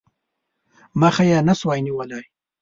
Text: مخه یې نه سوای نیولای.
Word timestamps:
مخه 1.01 1.23
یې 1.29 1.39
نه 1.47 1.53
سوای 1.59 1.79
نیولای. 1.87 2.25